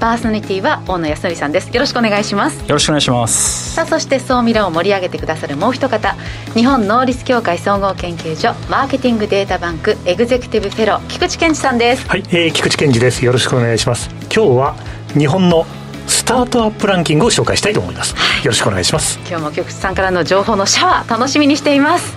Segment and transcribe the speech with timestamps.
[0.00, 1.68] パーソナリティは大野康則さんです。
[1.68, 2.58] よろしくお願いします。
[2.60, 3.74] よろしくお願いします。
[3.74, 6.16] さあそして総ミラを盛り上げてくださるもう一方
[6.54, 12.08] 日本能率協会総合研究所マーケティングデータバンクエグゼクティブフェロー菊池健二さんです。
[12.08, 13.22] はい、えー、菊池健二です。
[13.24, 14.08] よろしくお願いします。
[14.34, 14.74] 今日は
[15.18, 15.66] 日本の
[16.06, 19.18] スタートアップランキングを紹介したいと思います、はい、よろしくお願いします。
[19.28, 22.16] 今日も菊池さんからの情報のシャワー楽しみにしています。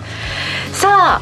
[0.71, 1.21] さ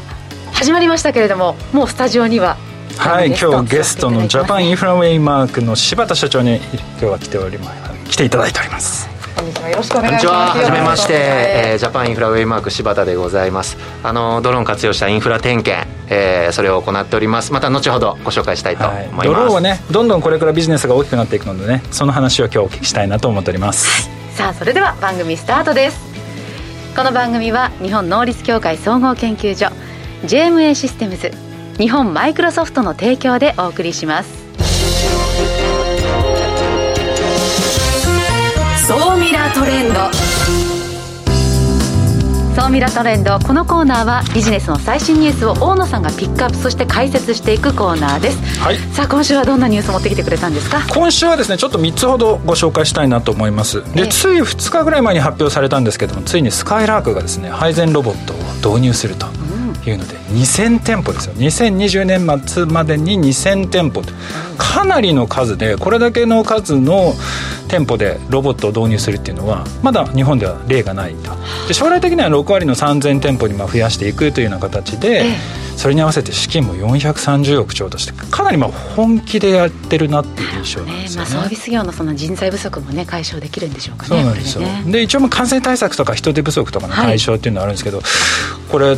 [0.52, 2.56] 始まりましたけれどももうスタジオには
[3.02, 9.08] はい今日ゲストのジャパンインフラウェイマークの柴田社長に今日は来ております来ていただいております。
[9.34, 9.70] こんにちは。
[9.70, 10.58] よろしくお願いします。
[10.58, 10.64] は。
[10.64, 13.76] じめまして、えー、ジャパンインフラウェイマーク柴田でございます。
[14.04, 17.52] あのドローン活用したインフラ点検、えー、それを行っております。
[17.52, 26.12] また後ほどご紹介したいと思います、はい、ドローンはねどんどんこれからビジネスが大きくなっていくのでねその話を今日お聞きしたいなと思っております、はい、さあそれでは番組スタートです。
[26.94, 29.74] この番組は日本能率協会総合研究所
[30.24, 31.32] JMA システムズ
[31.78, 34.42] 日本マイクロソフトの提供でお送りします。
[38.86, 40.00] 総ミラトレンド。
[42.54, 50.82] 総ミラトレンドこのコーナーはビジネスの最新ニュースを大野さんがピックアップそして解説していくコーナーです、はい、さあ今週はどんなニュースを持ってきてくれたんですか？
[50.92, 53.82] 今週はですねちょっと3つほどご紹介したいなと思います。
[53.94, 58.36] で、つい2日ぐらい前に発表されたんですけどもついにスカイラークがですね配膳ロボットを
[58.74, 59.26] 導入すると、
[59.90, 61.34] いうので2000店舗ですよ。
[61.34, 64.02] 2020年末までに2000店舗。
[64.58, 67.14] かなりの数でこれだけの数の
[67.68, 71.30] 店舗でロボットを導入するっていうのはまだ日本では例がないと
[71.68, 75.24] で将来的には6割の3000店舗に増やしていくというような形で、
[75.76, 88.06] それに合わせて資金も430億兆としてかなりまあ本気でやってるなっていう印象なんですよね、ね、まあ、サービス業のその人材不足もね解消できるんでしょうかねそうなんですよ、ね、で一応感染対策とか人手不足とかの解消っていうのはあるんですけど、はい、
[88.70, 88.96] これ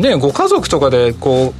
[0.00, 1.54] ねご家族とかでこ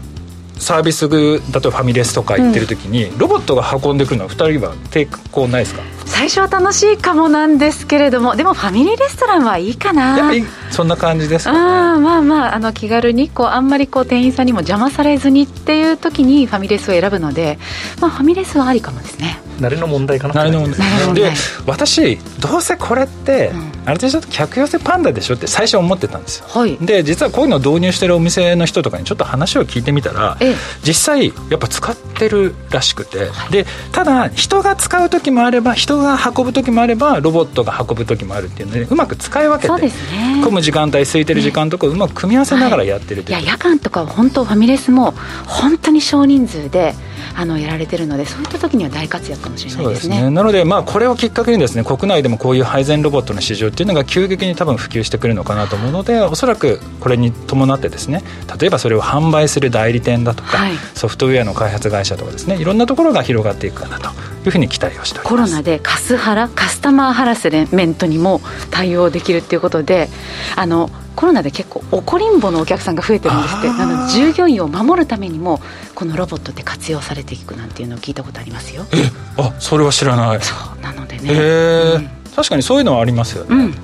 [0.56, 5.83] うサービス例えばファミレスとか行ってる時に、ロボットが運んでくるのは2人は抵抗ないですか？
[6.10, 10.19] 最初は楽しいかもなんですけれどもでもファミリーレストランはいいかな。
[10.19, 17.59] やっぱりそんな感じですか、ね、あまあまああの気軽にこうあんまりこう店員さんにも邪魔されずにっていう時にファミレスを選ぶので、
[18.00, 19.41] まあ、ファミレスはありかもですね。
[19.60, 20.34] 慣れの問題かな。
[20.34, 21.15] 慣れの問題。
[21.15, 21.32] で
[21.66, 25.34] 私どうせこれって、うん、ある程度客寄せパンダでしょ？
[25.34, 45.12] って最初思ってたんですよ、はい、で実はこういうのを導入してるお店の人とかにちょっと話を聞いてみたら、ええ、実際やっぱ使ってるらしくて、はい、でただ人が使う時もあれば人が運ぶ時もあればロボットが運ぶ時もあるっていうのでうまく使い分けてそうです、ね、混む時間帯空いてる時間とかうまく組み合わせながらやってるいや夜間とか本当ファミレスも
[45.47, 46.94] 本当に少人数で
[47.34, 58.22] あのやられてるのでそういった時には大活躍かもしれないですね、ね、なので、まあ、これをきっかけにですね国内でもこういう配膳ロボットの市場っていうのが急激に多分普及してくるのかなと思うのでおそらくこれに伴ってですね
[58.59, 64.09] 例えばそれを販売する代理店だとか、はい、ソフトウェアの開発会社とかですねいろんなところが広がっていくかなと
[64.44, 65.28] いうふうに期待をしております。
[65.28, 70.09] コロナでカスハラカスタマーハラスメントにも対応できるっていうことで
[70.57, 73.69] あのコロナで結構怒りんぼのお客さんが増えてるんですって。
[73.69, 75.61] なので従業員を守るためにも
[75.95, 78.87] このロボットって活用されていくなんていうのを聞いたことありますよ。
[78.93, 80.41] えあそれは知らない。
[80.41, 81.31] そうなのでね。
[81.31, 83.75] へえ、うん、確かにそういうのはありますよね、うん、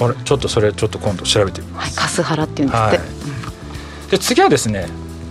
[0.00, 3.06] あれちょっとそれちょっと今度調べてみます、はい、カスハラっていうんですって、はい。
[3.06, 4.86] うん、で次はですね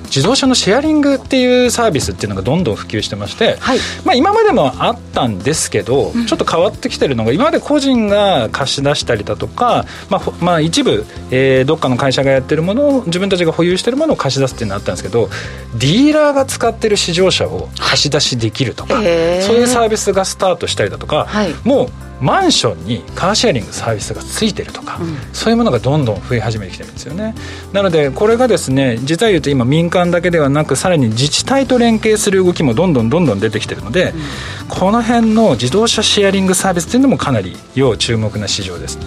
[0.09, 15.29] 自動車のシェアリングっていうサービスっていうのがどんどん普及してまして、はい、まあ、今までもあったんですけど、うん、ちょっと変わってきてるのが今まで個人が貸し出したりだとか、まあまあ、一部、えー、どっかの会社がやってるものを自分たちが保有してるものを貸し出すっていうのがあったんですけど
[15.77, 19.03] ディーラーが使ってる試乗車を貸し出しできるとか、はい、
[19.43, 21.89] そういうサービスがスタートしたりだとか、はい、もう
[22.21, 27.33] マンションにカーシェアリングサービスがついてるとか、うん、そういうものがどんどん増え始めてきてるんですよね。
[27.73, 39.05] なのでこれがですね実は言うと今民間だけではなくさらに自治体と連携する動きもどんどんどんどん出てきてるので、うん、この辺の自動車シェアリングサービスっていうのもかなり要注目な市場ですね。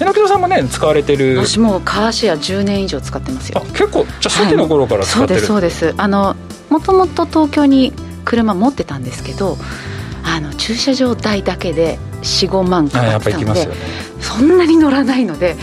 [0.00, 3.62] 榎木さんもね使われてる私もカーシェア10年以上使ってますよ。
[3.64, 6.02] あ結構じゃあ初期の頃から使ってる、はい、そうですそうです。
[6.02, 6.36] あの
[6.70, 7.92] もともと東京に
[8.24, 9.56] 車持ってたんですけど
[10.22, 13.72] あの駐車場代だけで45万かかってたので、ね、
[14.20, 15.56] そんなに乗らないので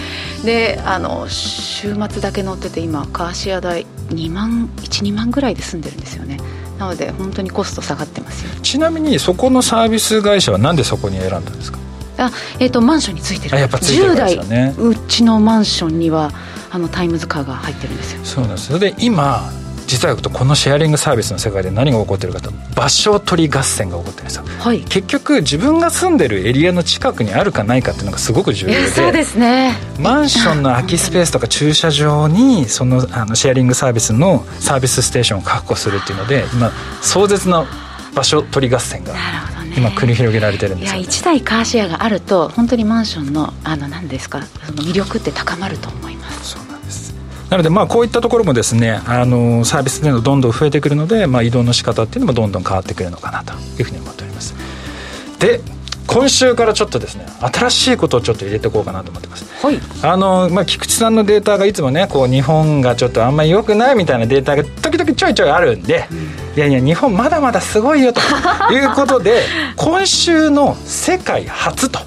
[0.43, 6.37] であの週末だけ乗ってて今カーシェア代2万12万ぐらいで済んでるんですよね。
[6.79, 8.51] なので本当にコスト下がってますよ。
[8.61, 11.79] ちなみにそこのサービス会社はなんでそこに選んだんですか？
[12.17, 13.55] あ、えーと、マンションについてる。
[13.55, 16.31] あやっぱついてるうちのマンションには
[16.71, 18.19] あのタイムズカーが入ってるんですよ。
[18.23, 19.49] そうなんですで今
[19.87, 29.73] 実はこのシェアリングサービスの世界で何が起こってるかと場所取り合戦が起こってるんですよ、はい、結局自分が住んでるエリアの近くにあるかないかっていうのがすごく重要で、そうですね。
[29.99, 36.71] マンションの空きスペースとか駐車場にそのあのシェアリングサービスのサービスステーションを確保するっていうので今
[37.01, 37.65] 壮絶な
[38.15, 39.13] 場所取り合戦が
[39.77, 46.04] 今繰り広げられてるんですよ、ね、いや1台カーシェアがあると本当にマンションのあの何ですかその魅力って高まると思う
[47.49, 54.55] なのでまあこういったところもですねあのサービスでのどんどん増えてくるので、まあ、移動の仕方っていうのもどんどん変わってくるのかなというふうに思っております。
[55.39, 55.61] で
[56.07, 66.17] 今週からちょっとですね新しいことをちょっと入れていこうかなと思ってます、はい、あの、まあ、菊池さんのデータがいつもねこう日本がちょっとあんまり良くないみたいなデータが時々ちょいちょいあるんで、うん、
[66.55, 68.21] いやいや日本まだまだすごいよと
[68.71, 69.41] いうことで
[69.75, 71.99] 今週の世界初と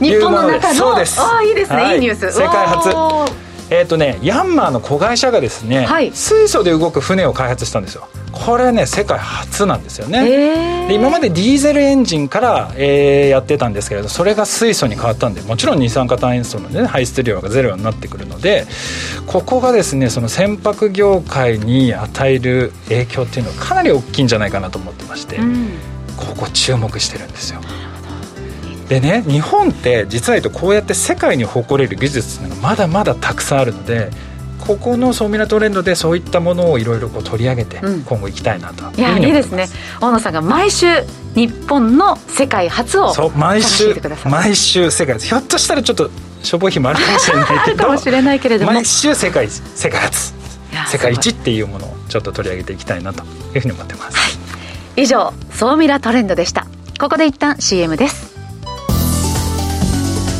[0.00, 1.20] 日本の中のそうです。
[1.20, 2.30] あいいですね、はい、いいニュース。
[2.30, 8.08] 世界初えっ、ー、とねヤンマーの子会社がですね、はい、水素で動く船を開発したんですよ。
[8.32, 18.66] これね世界初なんですよね、で今までディーゼルエンジンから、えー、やってたんですけれどそれが水素に変わったんでもちろん二酸化炭素の、ね、排出量がゼロになってくるので
[19.26, 25.70] ここがですねその船舶業界に与える影響っていうのはかなり大きいんじゃないかなと思ってまして、うん、
[26.16, 27.60] ここ注目してるんですよ
[28.88, 34.10] でね日本って実は言うとこうやって世界に誇れる技術っていうのがまだまだたくさんあるので
[34.60, 39.66] ここのソーミラトレンドでそういったものをいろいろ取り上げて今後いきたいなといやいいですね。
[40.00, 40.86] 大野さんが毎週
[41.34, 43.94] 日本の世界初をそう毎週
[44.26, 45.26] 毎週世界初。
[45.26, 46.10] ひょっとしたらちょっと
[46.42, 48.72] 消防費もあるかもしれないけど かもしれないけれども。
[48.72, 50.34] 毎週世界世界初。
[50.90, 53.24] 世界一っていうものをちょっと取り上げていきたいなと
[53.54, 54.28] いうふうに思ってます、は
[54.96, 56.66] い、以上ソーミラトレンドでした。
[57.00, 58.37] ここで一旦 CM です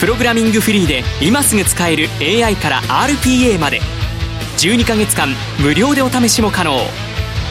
[0.00, 3.80] プログラミングフリーで今すぐ使える AI から RPA まで。
[4.58, 5.28] 12ヶ月間
[5.60, 6.78] 無料でお試しも可能。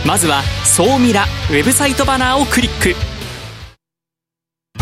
[0.06, 2.96] まずは「総ミラ」ウェブサイトバナーをクリック「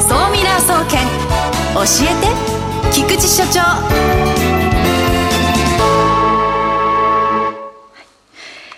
[0.00, 1.06] 総ミラー総研
[1.74, 2.28] 教えて
[2.92, 3.60] 菊池所長」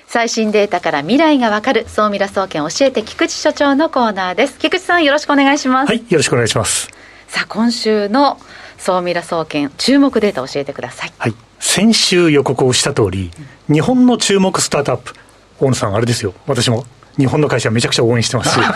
[0.06, 4.58] 最新データから未来がわかる総ミラ総研教えて菊池所長のコーナーです。
[4.58, 5.88] 菊池さんよろしくお願いします。
[5.88, 6.99] はいよろしくお願いします
[7.30, 8.40] さあ今週の
[8.76, 11.12] 総ミラ総研注目データ教えてください。
[11.16, 11.34] はい。
[11.60, 13.30] 先週予告をした通り、
[13.68, 15.14] うん、日本の注目スタートアップ
[15.60, 16.34] 大野さんあれですよ。
[16.48, 16.84] 私も
[17.16, 18.56] 日本の会社めちゃくちゃ応援してますし。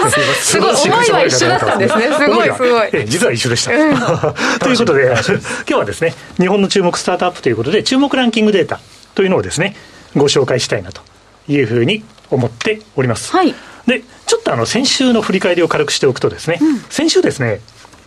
[0.40, 2.02] すごい思いは一緒だったんですね。
[2.02, 3.06] すごいすごい。
[3.06, 3.70] 実は一緒でした、
[4.58, 5.22] ということで今
[5.66, 8.80] 日はですね日本の注目スタートアップということで注目ランキングデータ
[9.14, 9.76] というのをですね
[10.16, 11.02] ご紹介したいなと
[11.48, 13.30] いうふうに思っております。
[13.30, 13.54] はい、
[13.86, 17.60] でちょっとあの先週の振り返りを軽くしておくとですね、うん、先週ですね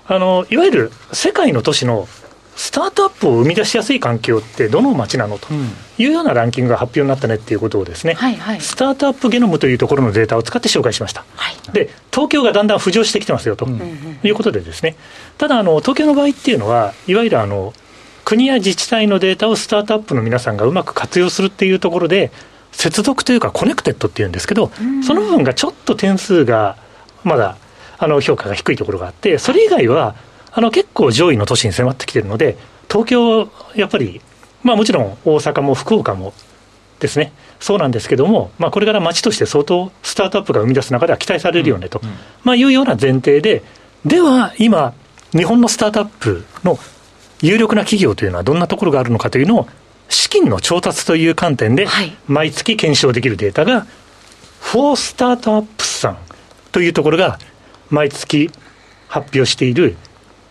[0.08, 2.08] あのいわゆる世界の都市の
[2.56, 5.48] スタートアップを生み出しやすい環境ってどの街なのと
[5.98, 13.68] いうようなランキングが発表になったねっていうことをですね、はいはい、スタートアップゲノムというところのデータを使って紹介しました、はい、で東京がだんだん浮上してきてますよと
[14.24, 14.96] いうことでですね。
[15.38, 17.74] ただあの東京の場合っていうのはいわゆるあの
[18.24, 22.32] 国や自治体のデータをスタートアップの皆さんがうまく活用するっていうところで、
[22.72, 24.72] 接続というかコネクテッドっていうんですけど、
[25.06, 26.78] その部分がちょっと点数が
[27.24, 27.58] まだ
[27.98, 30.16] あの評価が低いところがあって、それ以外は
[30.52, 32.58] あの結構上位の都市に迫ってきてるので、
[32.90, 34.22] 東京、やっぱり、
[34.62, 36.34] まあもちろん大阪も福岡も
[37.00, 42.02] ですね、そうなんですけども、まあ、これから街として相当スタートアップが生み出す中では期待されるよねと、
[42.44, 43.64] まあ、いうような前提で、
[44.06, 44.94] では今、
[45.32, 46.78] 日本のスタートアップの
[47.42, 49.68] 有力な企業というのはどんなところがあるのかというのを、
[50.10, 51.88] 資金の調達という観点で、
[52.28, 53.86] 毎月検証できるデータが、
[54.60, 56.18] フォースタートアップさん
[56.72, 57.40] というところが、
[57.94, 58.50] 毎月
[59.08, 59.96] 発表している、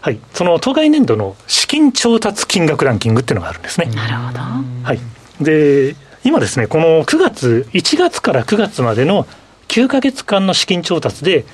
[0.01, 3.87] はい、その当該年度の資金調達金額ランキングっていうのがあるんですね。
[3.87, 4.39] なるほど。
[4.39, 5.01] はい。
[5.41, 9.27] で、今ですね、この9月、1月から9月までの
[9.69, 11.45] 9か月間の資金調達で、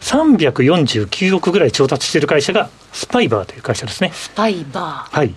[0.00, 4.10] 349億ぐらい調達している会社がスパイバーという会社ですね。
[4.12, 5.16] スパイバー。
[5.16, 5.32] はい。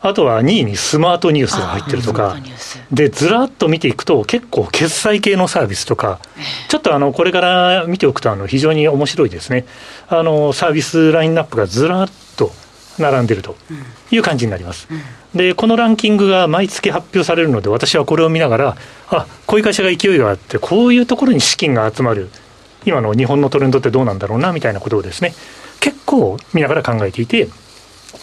[0.00, 2.36] あとは2位にスマートニュースが入ってるとか、
[2.92, 6.20] で、ずらっと見ていくと、結構決済系のサービスとか、
[6.68, 9.66] ちょっとあの、これから見ておくと、あの、非常に面白いですね。
[10.08, 12.52] あの、サービスラインナップがずらっと
[12.98, 13.56] 並んでると
[14.12, 14.86] いう感じになります。
[15.34, 18.76] で、このランキングが毎月発表されるので、私はこれを見ながら、
[19.10, 22.30] あこういう会社が勢いがあって、こういうところに資金が集まる、
[22.84, 25.34] 今の日本のトレンドってどうなんだろうなみたいなことをですね、
[25.80, 27.48] 結構見ながら考えていて、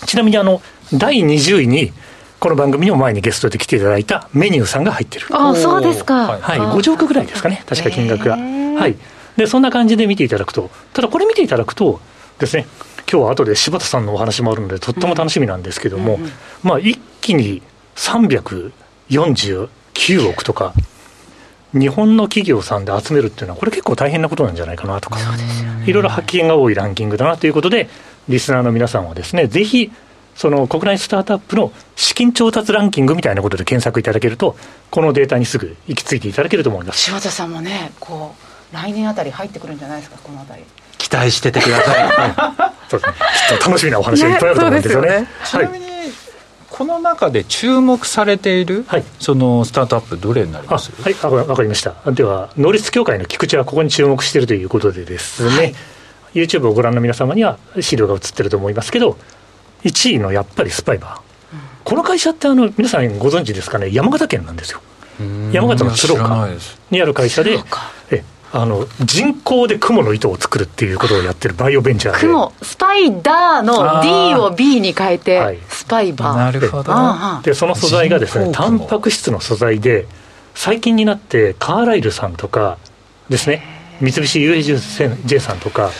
[0.06, 0.62] ちなみにあの、
[0.94, 1.92] 第20位に、
[2.40, 5.28] この番組にも前にゲストで来ていただいたメニューさんが入ってる。
[5.32, 6.38] あそうですか。
[6.40, 8.36] はい、5億ぐらいですかね、確か金額が。
[8.36, 8.96] はい。
[9.38, 12.00] で、そんな感じで見ていただくと、ただこれ見ていただくと
[12.40, 12.68] ですね、
[13.12, 16.32] 今日は後で柴田さんのお話もあるので、とっても楽しみなんですけども、うんうん、
[16.64, 17.62] まあ、一気に
[17.96, 20.74] 349億とか、
[21.74, 25.20] 日本の企業さんで集めるっていうのは、これ結構大変なことなんじゃないかなとか、
[25.86, 27.90] いろいろ発見が多いランキングだなということで、
[28.30, 29.92] リスナーの皆さんはですね、ぜひ、
[30.36, 34.56] その国内スタートアップの資金調達ランキングみたいなことで検索いただけると、
[34.92, 38.36] このデータにすぐ行き着いていただけると思います柴田さんもね、こ
[38.72, 40.64] う来年あたり入ってくるんじゃないですか、このあたり。
[40.98, 42.12] 期待しててください。
[42.90, 43.16] そうですね。
[43.52, 45.10] きっと楽しみなお話がいっぱいあると思うんですよね。
[45.22, 45.86] ねちなみに、
[46.70, 50.92] この中で注目されている、はい、そのスタートアップ、どれになります？
[51.02, 51.96] はい、わかりました。
[52.12, 55.76] では、能率協会の菊池はここに注目しているということでですね、はい、
[56.34, 59.18] YouTube をご覧の皆様には資料が映ってると思いますけど、
[59.86, 61.20] 1位のやっぱりスパイバー。
[61.54, 64.82] うん、この会社ってあの、皆さんご存知ですかね、山形県なんですよ。
[65.52, 66.50] 山形の鶴岡
[66.92, 67.58] にある会社で、
[68.12, 72.22] えあの人工で雲の糸を作るっていうことをやってるバイオベンチャーで。
[72.22, 76.36] 雲スパイダーの D を B に変えて、スパイバー。
[76.38, 76.94] なるほど。
[77.44, 80.08] でその素材がですねタンパク質の素材で
[80.54, 82.78] 最近になってカーライルさんとか
[83.30, 83.64] ですね。
[84.02, 85.92] 三菱 UAJ さんとか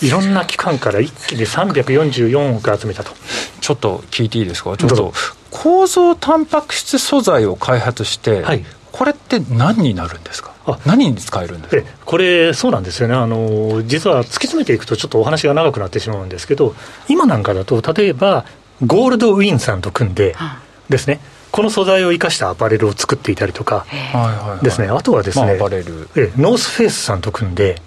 [0.00, 3.12] いろんな機関から一気に344億集めたと。
[3.60, 4.76] ちょっと聞いていいですか？
[4.76, 5.12] ちょっと
[5.50, 10.54] 構造タンパク質素材を開発して、はい、これって何になるんですか？
[10.66, 10.78] あ。
[10.86, 11.82] 何に使えるんですか？
[12.04, 13.14] これ、そうなんですよね。
[13.14, 16.74] あの、実は突き詰めていくと、ちょっとお話が長くなってしまうんですけど、
[17.08, 18.44] 今なんかだと、例えば、
[18.86, 20.36] ゴールドウィンさんと組んで、
[20.88, 23.86] ですね、この素材を生かしたアパレルを作っていたりとか、
[24.62, 27.82] ですね、あとはですね、まあ、ノースフェイスさんと組んで、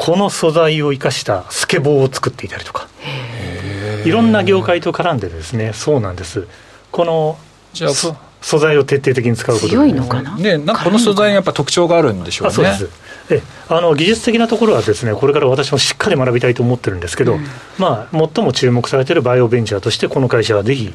[0.00, 2.88] この素材を生かしたスケボーを作っていたりとか、
[4.06, 6.48] いろんな業界と絡んでですね、そうなんです。
[6.90, 7.38] この
[7.74, 12.54] じゃあ素材を徹底的に使うこと強いのかな、ね、なんかこの素材にやっぱ特徴があるんでしょうね。
[12.54, 12.88] そうです。
[13.28, 17.44] えあの技術的なところはですねこれから私もしっかり学びたいと思ってるんですけど、うん、
[17.76, 20.94] まあ、最も注目されているバイオベンチャーとしてこの会社はぜひ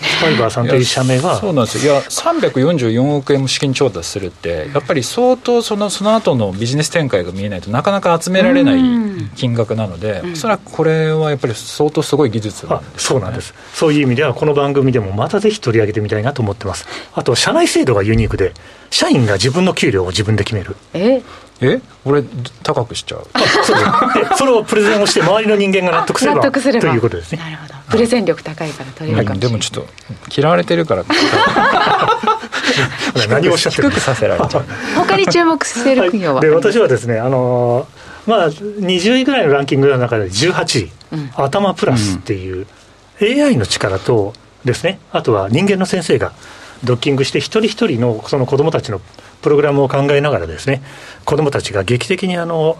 [0.00, 1.36] スパイバーさんという社名は？
[1.36, 1.92] そうなんですよ。
[1.92, 8.80] いや344億円も資金調達するってやっぱり相当そのその後のビジネス展開が見えないとなかなか集められない
[9.36, 13.54] 金額なので、おそらくこれはやっぱり相当すごい技術、ね、そうなんです。
[13.72, 16.86] そういう意味ではこの番組でもまたぜひ取り上げてみたいなと思ってます。
[17.12, 18.52] あと社内制度がユニークで
[18.90, 20.76] 社員が自分の給料を自分で決める。
[20.92, 21.22] え？
[21.60, 21.80] え？
[22.04, 22.22] 俺
[22.62, 23.26] 高くしちゃう。
[23.64, 23.78] そう
[24.14, 26.40] で それをプレゼンをして周りの人間が納得すれば。
[26.40, 26.46] と
[26.88, 27.38] いうことですね。
[27.38, 27.74] なるほど。
[27.90, 31.04] プレゼン力高いから取れるかもしれない、でもちょっと嫌われてるから。
[33.28, 34.36] 何をおっしゃってる低くさせら。
[34.36, 34.64] れちゃう
[34.96, 37.86] 他に注目してる企業は、で私はですねあの
[38.26, 42.66] まあ20位ぐらいのランキングの中で18位、うん、頭プラスっていう、
[43.20, 44.34] うん、AI の力と
[44.64, 44.98] ですね。
[45.12, 46.32] あとは人間の先生が
[46.82, 49.00] ドッキングして一人一人のその子どもたちの
[49.44, 50.82] プログラムを考えながらですね
[51.26, 52.78] 子どもたちが劇的にあの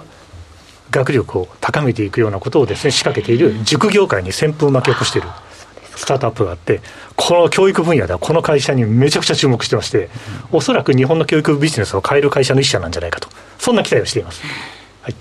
[0.90, 5.28] 学力を高めていくようなことをですね仕掛けている塾業界に旋風を巻き起こしている
[5.94, 6.80] スタートアップがあって
[7.16, 10.09] この教育分野ではこの会社にめちゃくちゃ注目してまして
[10.52, 13.28] おそらく日本の教育ビジネスを変える会社の一社なんじゃないかと
[13.59, 14.42] そんな期待をしています、
[15.02, 15.14] はい、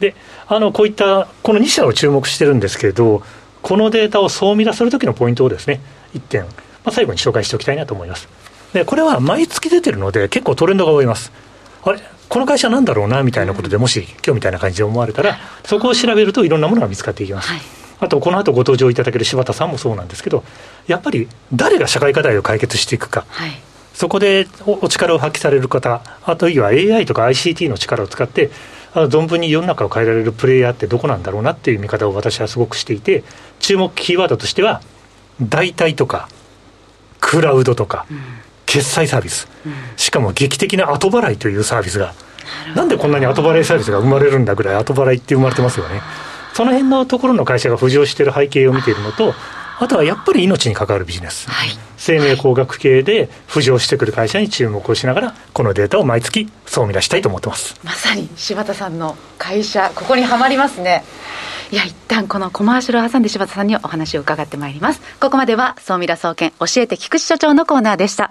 [0.00, 0.14] で
[0.48, 3.22] あのこういったこの2社を注目してるんですけれど
[3.62, 5.80] このデータを総見出する時のポイントをですね
[6.12, 6.48] 1点、ま
[6.84, 8.39] あ、最後に紹介しておきたいなと思います。
[8.72, 11.32] でこれは毎月出てるので結構トレンドが多います。
[11.82, 12.00] あれ
[12.30, 17.60] この会社なんだろうなみたいなことでもし今日みたいな感じで思われたらそこを調べるといろんなものが見つかっていきます、はい、
[17.98, 20.44] あとこの後ご登場いただける柴田さんもそうなんですけど
[20.86, 23.50] やっぱり誰が社会課題を解決していくか、はい、
[23.94, 28.50] そこでお力を発揮される方あとは AI とか ICT の力を使って
[28.94, 33.24] あの存分に世の中を変えられるプレイヤーってどこなんだろうなっていう見方を私はすごくしていて
[33.58, 34.82] 注目キーワードとしては
[35.42, 36.28] 代替とか
[37.18, 38.39] クラウドとか、うん
[38.70, 39.48] 決済サービス、
[39.96, 42.14] しかも劇的な後払いというサービスが、
[42.76, 46.00] なんでこんなに後払いサービスが生まれるんだぐらい後払いって生まれてますよね。
[46.54, 49.34] その辺のところの会社が浮上している背景を見ているのと、
[49.80, 57.74] あとはやっぱり命に関わるビジネス、はい、生命工学系で浮上してくる会社に注目をしながら、このデータを毎月総見出したいと思ってます。
[57.82, 61.02] まさに柴田さんの会社、ここにはまりますね。
[61.72, 65.00] いや一旦このコマーシャルを挟んで柴田さんにお話を伺ってまいります。
[65.18, 68.30] ここまでは総ミラ総研教えて菊池所長のコーナーでした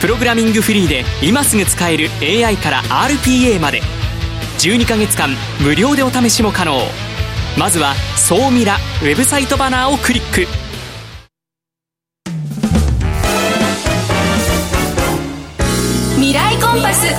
[0.00, 3.82] プログラミングフリーで今すぐ使える AI から RPA まで。
[4.58, 6.78] 12ヶ月間無料でお試しも可能。
[7.58, 10.46] まずは「総ミラ」ウェブサイトバナーをクリック。
[16.14, 17.14] 未来コンパス。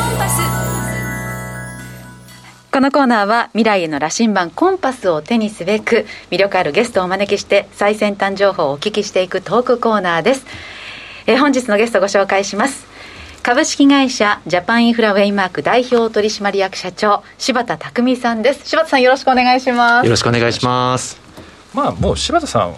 [2.71, 10.45] このコーナーは未来への羅針盤コンパスを手にすべく魅力あるゲストをお招きして最先端情報をお聞きしていくトークコーナーです、
[11.29, 12.87] えー、本日のゲストご紹介します。
[13.43, 18.67] 株式会社ジャパンインフラウェイマーク代表取締役社長柴田匠さんです。
[18.67, 20.05] 柴田さんよろしくお願いします。
[20.05, 21.21] よろしくお願いします。
[21.75, 22.73] まあもう柴田さん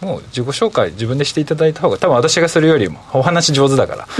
[0.00, 4.06] もう自己紹介自分でしていただいた方が多分私がするよりもお話上手だから。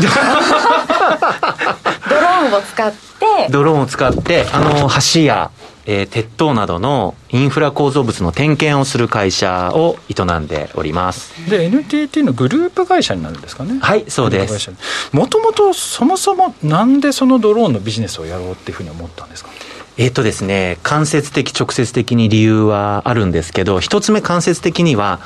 [2.11, 3.49] ドローンを使って。
[3.49, 5.53] ドローンを使ってあの橋や
[5.87, 11.33] えー、鉄塔などのインフラ構造物の点検をする会社を営んでおります。
[11.51, 13.79] で NTT のグループ会社になるんですかね。
[13.81, 14.71] はいそうです。
[15.13, 19.51] もともとそもそもなんでそのドローンのビジネスをやろうっていうふうに思ったんですか？
[19.99, 25.21] えっ、とですね、間接的、直接的に理由はあるんですけど、一つ目間接的には、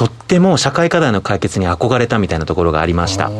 [0.00, 3.30] とっても社会課題の解決に憧れたみたいなところがありました。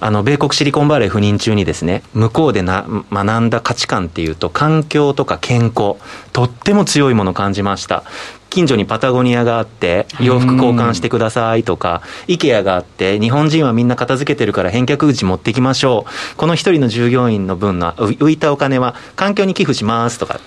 [0.00, 5.94] あの、米国シリコンバレー赴任中にですね、向こうでな学んだ価値観っていうと、環境とか健康、
[6.32, 8.02] とっても強いものを感じました。
[8.50, 16.36] 近所にパタゴニアがあって、洋服交換してくださいとか、イケアがあって、日本人はみんな片付けてるから返却口持ってきましょう。
[16.36, 20.40] この一人の従業員の分の浮いたお金は環境に寄付しますとか。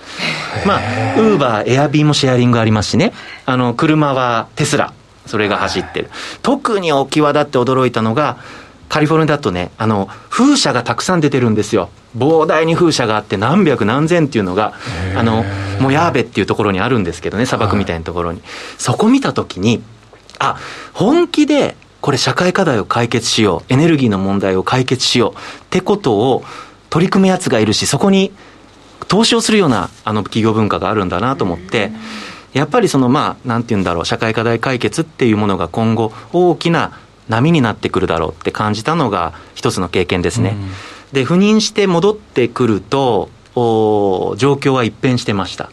[0.66, 0.78] まあ、
[1.18, 3.14] ウーバー、エアビーもシェアリングありますしね。
[3.46, 4.92] あの、車はテスラ。
[5.28, 6.10] それが走ってる。
[6.42, 8.38] 特に置き際立って驚いたのが、
[8.88, 11.90] カリフォルニアだとね、あの、風車がたくさん出てるんですよ。
[12.16, 14.72] 膨大に風車があって何百何千っていうのが、
[15.14, 15.44] あの、
[15.80, 18.40] モヤーベっていうところにあるんですけどね、砂漠みたいなところに。
[18.40, 19.82] はい、そこ見たときに、
[20.38, 20.56] あ、
[20.94, 25.34] 本気でこれ社会課題を解決しよう、エネルギーの問題を解決しようっ
[25.70, 26.44] てことを
[26.90, 28.32] 取り組むやつがいるし、そこに
[29.08, 31.90] 投資をするようなあの企業文化があるんだなと思って、
[32.52, 36.92] やっぱりそのまあ、なんて言うんだろう、社会課題解決っていうものが今後大きな
[37.28, 40.56] 波になってくるだろうって感じたのが一つの経験ですね。
[41.12, 45.70] で、赴任して戻ってくると、お状況は一変してました。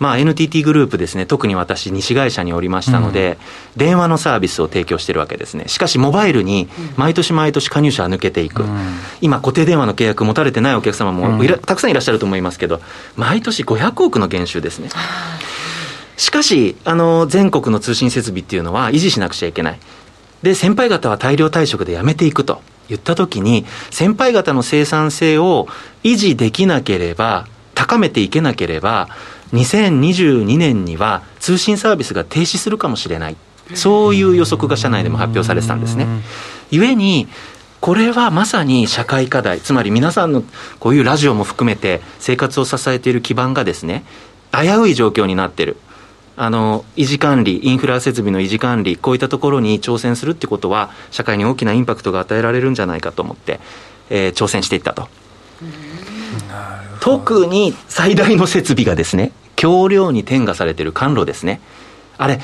[0.00, 3.38] まあ、NTT グループですね、特に私、西会社におりましたので、
[3.76, 8.68] うん、電話のサービスを提供しているわけですね、しかし、モバイルに毎年毎年加入者は抜けていく、うん、
[9.20, 12.80] 今、固定電話の契約持たれてないお客様も、うん、たくさんいらっしゃると思いますけど、
[13.16, 14.88] 毎年500億の減収ですね。
[16.20, 19.78] しかし、あの、全国の通信設備っていうのは維持しなくちゃいけない。
[20.42, 25.66] で、先輩方は大量退職で辞めていくと言ったときに、先輩方の生産性を
[26.04, 29.08] 維持できなければ、高めていけなければ、
[29.54, 33.36] 2022年には通信サービスが停止するかもしれない。
[33.72, 36.06] そういう予測が社内でも発表されてたんですね。
[36.70, 37.28] 故に、
[37.80, 40.44] これはまさに社会課題、つまり皆さんの
[40.80, 44.04] こういうラジオも含めて生活を支えている基盤がですね、
[44.52, 45.78] 危うい状況になってる。
[46.42, 53.60] あの維持管理、インフラ設備の維持管理、こういったところに挑戦するってことは、社会に大きなインパクトが与えられるんじゃないかと思って、
[54.08, 55.06] えー、挑戦していったと。
[57.00, 61.60] 特に最大の設備がですね、橋梁に点がされている管路ですね。
[62.16, 62.40] あれ、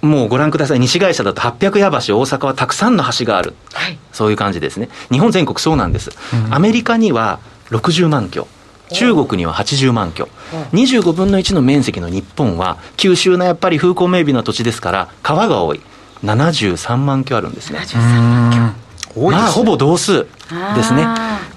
[0.00, 8.48] もうご覧ください、西会社だと800矢橋、大阪はたくさんの橋がある、はい、そういう感じですね、日本全国そうなんです、うん、アメリカには60万橋、
[8.92, 10.28] 中国には80万居、
[10.72, 15.80] 25分の1の面積の日本は、九州のやっぱり風光明媚な土地ですから、川が多い、
[16.22, 17.80] 73万居あるんですね。
[19.16, 20.26] まあ、ほぼ同数
[20.74, 21.06] ですね。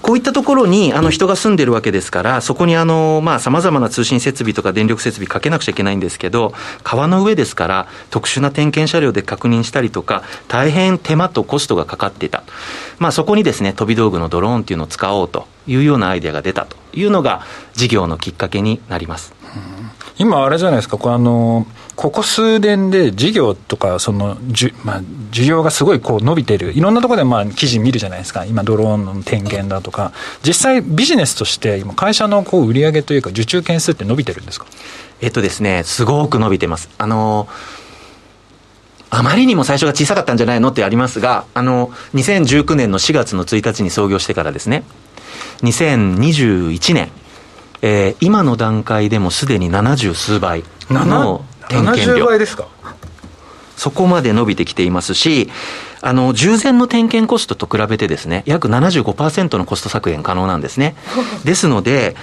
[0.01, 12.43] こういったところにあの人が住んでるわけですから、そこにあの、まあ、様々な通信設備とか電力設備かけなくちゃいけないんですけど、川の上ですから、特殊な点検車両で確認したりとか、大変手間とコストがかかっていた。
[12.99, 17.41] まあ、そこにですね、飛び道具のドローンっていうのを使おうというようなアイデアが出たというのが、
[17.73, 19.33] 事業のきっかけになります。
[20.17, 34.67] 今、あれじゃないですか、これあのここ数年で事業とか、そのじゅ、まあ、需要がすごいこう伸びてる、いろんなところでまあ記事見るじゃないですか、今、ドローンの点検だとか、実際、ビジネスとして、今、会社のこう売上というか、受注件数って伸びてるんですか？
[35.21, 36.87] えっとですね、すごく伸びてます。
[36.99, 37.47] あの
[39.09, 44.83] あまりにも最初が小さかったんじゃないのってありますが、あの、2019年の4月の1日に創業してからですね、
[45.63, 47.09] 2021年、
[47.81, 52.15] えー、今の段階でもすでに70数倍の点検量。
[52.15, 52.67] 70倍ですか？
[53.75, 55.49] そこまで伸びてきていますし、
[56.01, 60.95] あの、従前の点検コストと比べてですね、約75%のコスト削減可能なんですね。
[61.45, 62.15] ですので、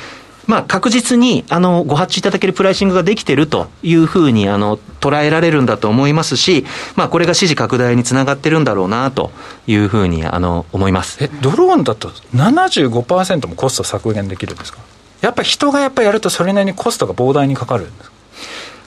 [0.47, 9.31] まあ、確実に、あの、ご発注いただけるプライシングができてるというふうに、あの、捉えられるんだと思いますし、まあ、これが支持拡大につながってるんだろうな、と
[9.67, 11.17] いうふうに、あの、思います。
[11.23, 14.81] え、ドローンだと75%もコスト削減できるんですか？
[15.23, 18.15] やっぱり人がやっぱりやるとそれなりにコストが膨大にかかるんですか？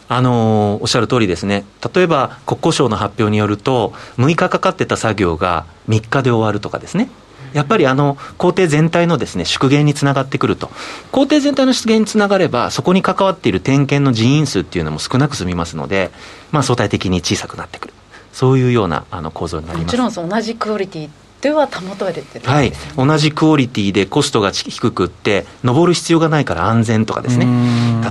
[0.09, 7.09] あのおっしゃる通りですね、例えば国交省の発表によると、6日かかってた作業が3日で終わるとかですね。
[7.53, 10.69] やっぱりあの工程全体のですね縮減につながってくると、
[11.11, 16.11] 工程全体の縮減につながれば、そこに関わっている点検の人員数っていうのも少なく済みますので、
[16.51, 17.93] まあ、相対的に小さくなってくる、
[18.31, 19.97] そういうようなあの構造になります。
[19.97, 21.09] もちろん同じクオリティ
[21.41, 27.45] では保たれてる、ね、はい、同じクオリティでコストが低くって、登る必要がないから安全とかですね、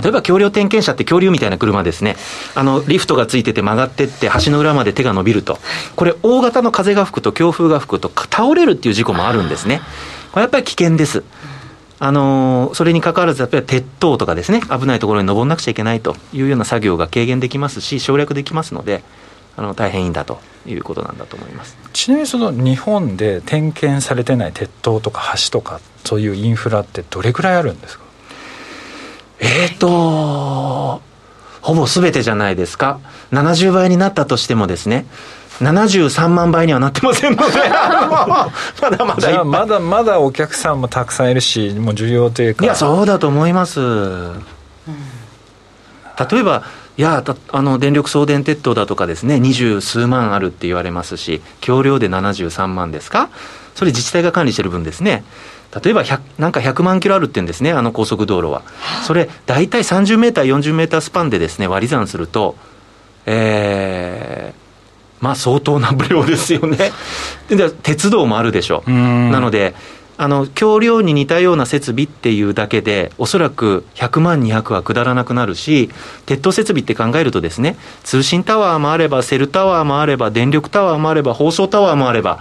[0.01, 2.15] 例えば橋梁点検車って恐竜みたいな車ですね、
[2.55, 5.59] あのリフトがついてて曲がってって、橋の裏まで手が伸びると、
[5.95, 9.81] これ、大型の風が吹くと、強風が吹くと、倒れるっていう事故もあるんですね、
[10.31, 11.23] これやっぱり危険です。
[11.99, 19.03] あのそれにかかわらず、やっぱり鉄塔とかですね、危ないところに登らなくちゃいけないというような作業が軽減できますし、省略できますので、
[19.55, 21.75] あの大変いいんだということなんだと思います。
[21.93, 28.05] ちなみにその日本で点検されてない鉄塔とか橋とかそういうインフラってどれぐらいあるんですか？
[29.39, 31.01] えっ、ー、と
[31.61, 32.99] ほぼすべてじゃないですか。
[33.31, 35.05] 70倍になったとしてもですね
[35.59, 37.57] 73万倍にはなってませんので。
[37.69, 42.65] まだまだまだまだお客さんもたくさんいるしもう需要というか。
[42.65, 44.45] いやそうだと思います、うん、
[46.29, 46.63] 例えば
[46.97, 53.29] いやあの電力送電鉄塔だとかですね二十数万あるって言われますし橋梁で73万ですか？
[53.75, 55.23] それ自治体が管理してる分ですね
[55.83, 56.03] 例えば
[56.37, 58.63] なんか100万キロあるって言うんですねあの高速道路は。
[59.05, 62.55] それ大体30メーター40メータースパンでですね割り算すると
[63.25, 66.91] えー、まあ相当な無料ですよね。
[67.49, 68.83] で鉄道もあるでしょ。
[68.87, 69.75] うなので
[70.19, 75.91] あの橋梁に似たような設備っていうだけで、おそらく100万200は下らなくなるし、
[76.25, 82.39] 鉄塔設備って考えるとですね、通信タワーもあれば、セルタワーもあれば、電力タワーもあれば、放送タワーもあれば、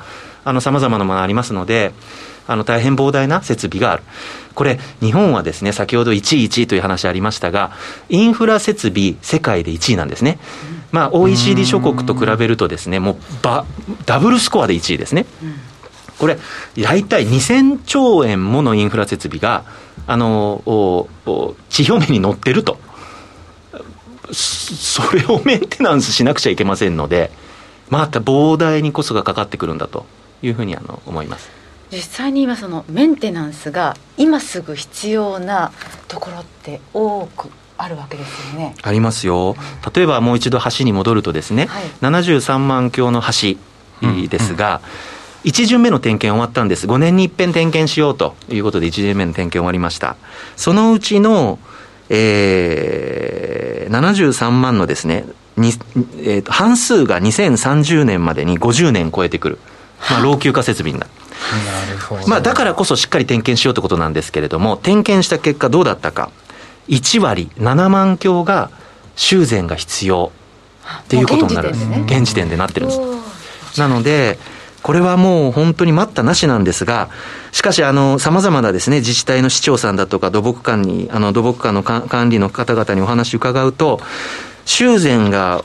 [0.61, 1.93] さまざまなものありますので、
[2.47, 4.03] あの大変膨大な設備がある。
[4.55, 7.73] これ、日本はですね、先ほど1位、1位という話ありましたが、
[8.09, 10.39] インフラ設備、世界で1位なんですね。
[10.93, 13.67] まあ、OECD 諸国と比べるとですね、もうば
[14.07, 15.27] ダブルスコアで1位ですね。
[16.19, 16.39] これ、
[16.79, 19.65] 大体2000兆円ものインフラ設備が、
[20.07, 22.79] あのおお地表面に乗ってると、
[24.33, 27.31] それをメンテナンスしなくちゃいけませんので、
[27.91, 30.07] また膨大にコストがかかってくるんだと
[30.43, 31.51] いうふうにあの思います。
[31.92, 35.72] 実際に今そのメンテナンスが今すぐ必要な
[36.09, 39.55] ところって多くあるわけですよねありますよ
[39.94, 43.59] 例えばもう一度橋に戻るとですね、はい、73万橋の橋
[44.29, 46.88] ですが、うんうん1巡目の点検終わったんです。
[46.88, 50.16] 5年に一遍点検しようということで1巡目の点検終わりました。
[50.57, 51.61] そのうちの、
[52.09, 55.25] えー、73万のですね、
[55.57, 55.68] に
[56.18, 59.59] えー、と半数が2030年までに50年超えてくる、
[60.11, 61.11] まあ、老朽化設備になる。
[62.27, 66.31] まあ、だからこそしっかり点検しようということなんですけれども、点検した結果どうだったか。
[66.88, 68.70] 1割、7万強が
[69.16, 70.33] 修繕が必要
[71.03, 71.70] っていうことになる。
[72.07, 73.81] 現時点でなってるんです。
[73.81, 74.38] なので、
[74.83, 77.09] これはもう本当に待ったなしなんですが、
[77.51, 84.01] しかし、あの、様々なですね、自治体の市長さんだとか土木館に、あの、土木館の管理の方々にお話伺うと、
[84.64, 85.64] 修繕が、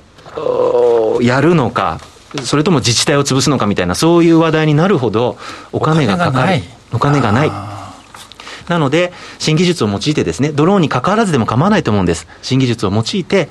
[1.21, 1.99] やるのか、
[2.43, 5.37] それとも自治体を潰すのかみたいな、そういう話題になるほど、
[5.71, 6.63] お金がかかる。
[6.93, 7.51] お金がない。
[8.67, 12.27] なので、新技術を用いてですね、ドローンに関わらずでも構わないと思うんです。
[12.41, 13.49] 新技術を用いて、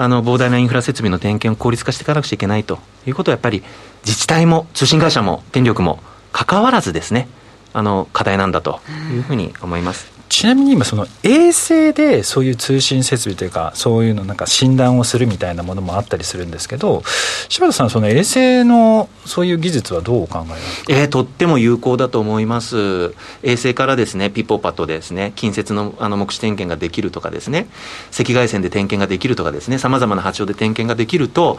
[0.00, 3.62] あの膨大なインフラ設備の点検を効率化していかなくちゃいけないということはやっぱり
[4.06, 6.00] 自治体も通信会社も電力も
[6.32, 7.28] 関わらずですね
[7.74, 8.80] あの課題なんだと
[9.12, 10.19] いうふうに思います。
[10.30, 17.02] ちなみに今その衛星でそういう通信設備というかそういうのなんか診断をするみたいなものもあったりするんですけど
[17.48, 23.14] 柴田さんその衛星のそういう技術はどうお考えますか、えー、とっても有効だと思います。
[23.42, 27.66] 衛星からですねピポパッドでですね近接のあの目視点検ができるとかですね
[28.12, 31.58] 赤外線で点検ができるとかですねさまざまな波長で点検ができると,、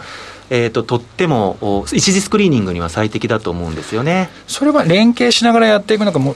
[0.49, 4.29] えーと、とっても一時スクリーニングには最適だと思うんですよね。
[4.47, 6.35] それは連携しながらやっていくのかも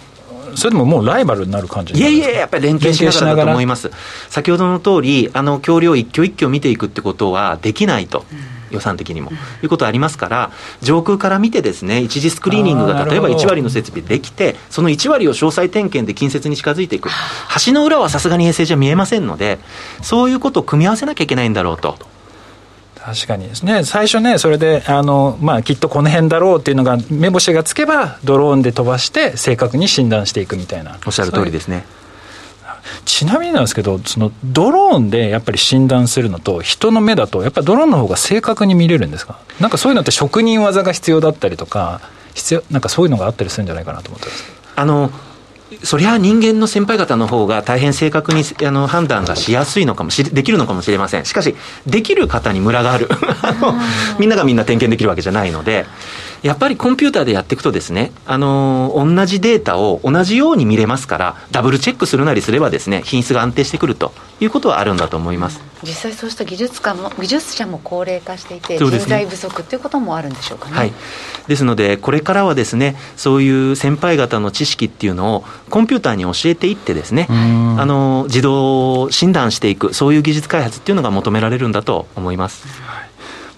[0.56, 3.92] それでももうライバルになる感じいやいや、やっぱり連携しながらだと思います。
[4.30, 8.26] 先ほどの通り、あの、橋梁一挙一挙見ていくってことはできないと。
[8.72, 9.32] 予算的にも、
[9.64, 17.10] いうことありますから、上空から見てですね、一次スクリーニングが例えば1割の設備できて、その1割を詳細点検で近接に近づいていく。
[17.66, 19.60] 橋の裏はさすがに衛星じゃ見えませんので、
[20.02, 21.98] そういうことを組み合わせなきゃいけないんだろうと。
[23.06, 23.84] 確かにですね。
[23.84, 30.98] 最初ねそれであの、まあ、きっとこの辺だろうっていうのが目星がつけばドローンで飛ばして正確に診断していくみたいな。
[31.06, 31.86] おっしゃる通りですね。
[33.06, 39.40] ちなみになんですけどそのドローンでやっぱり診断するのと人の目だとやっぱりドローンの方が正確に見れるんですか？
[39.60, 42.02] なんかそういうのって職人技が必要だったりとか
[42.34, 44.44] 必要なんかそういうのがあったりするんじゃないかなと思ってます。
[44.76, 45.12] あの
[45.84, 51.26] そりゃ人間の先輩方の方が大変正確にあの判断がしやすいのかもしできるのかもしれません。
[51.26, 53.10] しかし、できる方にムラがある。
[54.20, 55.86] みんながみんな点検できるわけじゃないので、
[56.46, 65.60] やっぱりコンピューターでやっていくとですね、あのー、同じデータを同じように見れますから、ダブルチェックするなりすればですね、品質が安定してくるということはあるんだと思います。
[65.82, 70.78] 実際そうした技術家も技術者も高齢化していて、人材不足ということもあるんでしょうかね。
[70.78, 70.94] はい、
[71.48, 82.68] ですので、これからはですね、そういう先輩方の知識っていうのをコンピューターに教えていってですね、あの自動診断していく、そういう技術開発っていうのが求められるんだと思います。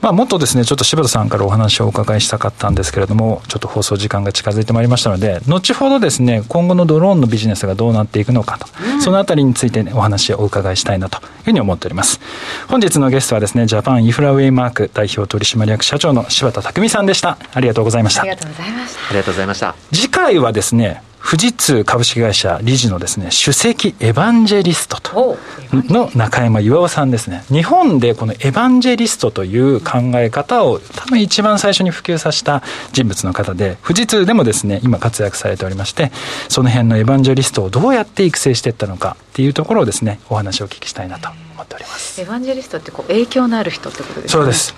[0.02, 12.20] まあ、もっとですねちょっと柴田さんからお話をお伺いしたかったんですけれどもちょっと放送時間が近づいてまいりましたので後ほどですね今後のドローンのビジネスがどうなっていくのかと、うん、そのあたりについて、ね、お話をお伺いしたいなというふうに思っております。
[12.68, 17.38] 本日のゲストはですねジャパンインフラウェイマーク代表取締役社長の柴田匠さんでした。
[17.54, 18.22] ありがとうございました。
[18.22, 19.00] ありがとうございました。
[19.10, 19.76] ありがとうございました。
[19.92, 25.38] 次回はですね富士通株式会社理事のですね首席エヴァンジェリストと
[25.74, 27.44] の中山巌さんですね。
[27.50, 32.63] 日本でこのエヴァンジェリストという考え方を多分一番最初に普及させた
[32.94, 36.13] 人物の方で富士通でもですね今活躍されておりまして
[36.48, 42.22] その辺のエヴァンジェリストをどうやって育成していったのかっていうところをですねお話をお聞きしたいなと思っております。
[42.22, 44.74] エヴァンジェリストってこう影響のある人ってことですか、ね、そうです。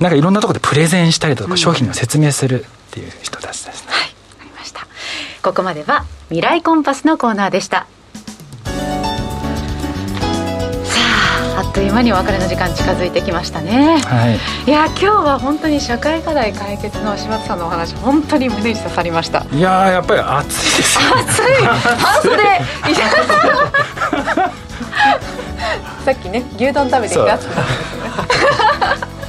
[0.00, 4.17] なんかいろんなところでプレゼンしたりとか商品を説明するっていう人たちですね、はい
[5.48, 7.86] ここまでは未来コンパスのコーナーでした。
[10.84, 11.00] さ
[11.56, 14.38] ああっという間にお別れの時間近づいてきましたね、はい、
[14.70, 19.46] いや今日は本当に社会課題解決の柴田さんのお話本当に胸に刺さりました。
[19.50, 21.42] いややっぱり暑いです暑い。
[21.64, 22.36] 半袖。
[26.04, 27.72] さっきね牛丼食べてきて暑くなった。
[27.72, 27.97] んですよね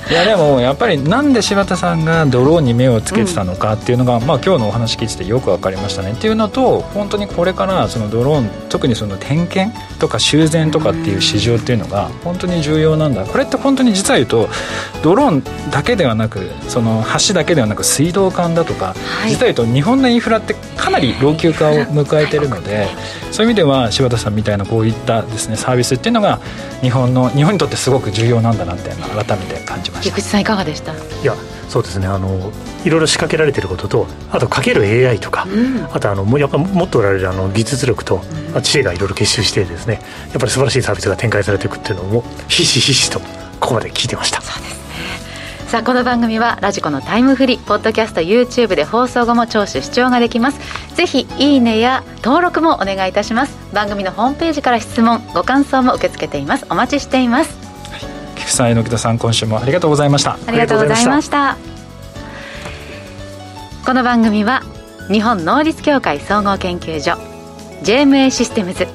[0.10, 6.14] いやでもやっぱりなんで柴田さんがドローンに目をつけてたのかっていうのが、うん、まあ今日のお話聞いててよく分かりましたね。
[6.14, 13.24] っていうのと本当にこれからそのドローン特にその点検とか修繕とかっていう市場っていうのが本当に重要なんだ。
[13.24, 14.50] これって本当に実は言うと
[15.04, 22.88] ドローンだけではなくその橋だけではなく水道管だとか、はい、実は言うと日本のインフラってかなり老朽化を迎えてるので
[23.32, 26.40] そういう意味では柴田さんみたいなこういったですねサービスっていうのが
[26.82, 30.12] 日本の日本にとってすごく重要なんだなっていうのを改めて感じました。
[30.12, 30.94] 菊池さんいかがでした？
[30.94, 31.36] いや
[31.68, 32.08] そうですね。
[32.08, 32.52] あの
[32.86, 38.22] いろいろ仕掛けられてることとあとかける AI とか、うん、あとあのやっぱ持っておられるあの技術力と、
[38.56, 43.20] うん、知恵がいろいろ結集してですねやっぱり素晴らしいサービスが展開されていくっていうのもひしひしと
[43.60, 44.42] ここまで聞いてました。
[44.42, 44.79] そうですね
[45.70, 50.60] さあこの番組はラジコのタイムフリーポッドキャスト YouTube で放送後も聴取視聴ができます。
[50.96, 53.56] ぜひいいねや登録もお願いいたします。
[53.72, 56.66] 番組のホームページから質問ご感想も受け付けています。
[56.72, 57.56] お待ちしています。
[58.36, 60.40] 菊さん榎田さん今週もありがとうございました。
[60.48, 61.56] ありがとうございました。
[63.86, 64.64] この番組は
[65.12, 67.12] 日本能率協会総合研究所
[67.84, 68.88] JMA システムズ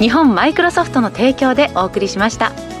[0.00, 2.71] 日本マイクロソフトの提供でお送りしました。